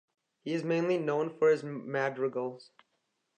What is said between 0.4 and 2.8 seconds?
He is mainly known for his madrigals.